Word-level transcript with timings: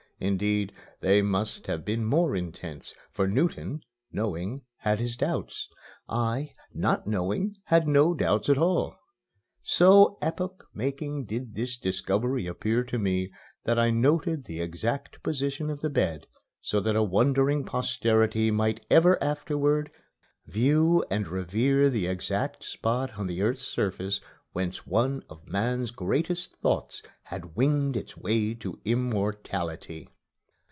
Indeed, 0.23 0.73
they 0.99 1.23
must 1.23 1.65
have 1.65 1.83
been 1.83 2.05
more 2.05 2.35
intense, 2.35 2.93
for 3.09 3.27
Newton, 3.27 3.81
knowing, 4.11 4.61
had 4.77 4.99
his 4.99 5.17
doubts; 5.17 5.67
I, 6.07 6.53
not 6.71 7.07
knowing, 7.07 7.55
had 7.63 7.87
no 7.87 8.13
doubts 8.13 8.47
at 8.47 8.59
all. 8.59 8.93
So 9.63 10.19
epoch 10.21 10.63
making 10.75 11.25
did 11.25 11.55
this 11.55 11.75
discovery 11.75 12.45
appear 12.45 12.83
to 12.83 12.99
me 12.99 13.31
that 13.63 13.79
I 13.79 13.89
noted 13.89 14.45
the 14.45 14.61
exact 14.61 15.23
position 15.23 15.71
of 15.71 15.81
the 15.81 15.89
bed 15.89 16.27
so 16.61 16.79
that 16.81 16.95
a 16.95 17.01
wondering 17.01 17.65
posterity 17.65 18.51
might 18.51 18.85
ever 18.91 19.17
afterward 19.23 19.89
view 20.45 21.03
and 21.09 21.27
revere 21.27 21.89
the 21.89 22.05
exact 22.05 22.63
spot 22.63 23.17
on 23.17 23.25
the 23.25 23.41
earth's 23.41 23.65
surface 23.65 24.21
whence 24.53 24.85
one 24.85 25.23
of 25.29 25.47
man's 25.47 25.91
greatest 25.91 26.53
thoughts 26.57 27.01
had 27.23 27.55
winged 27.55 27.95
its 27.95 28.17
way 28.17 28.53
to 28.53 28.77
immortality. 28.83 30.09